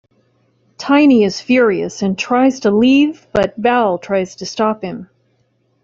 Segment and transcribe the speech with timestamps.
[0.79, 5.11] Tiny is furious and tries to leave but Val tries to stop him.